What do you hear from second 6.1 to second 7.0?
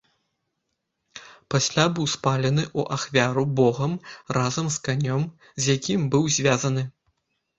быў звязаны.